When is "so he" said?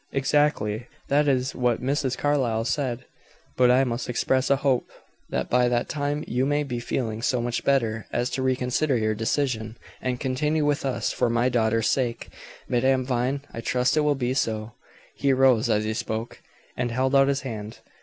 14.33-15.33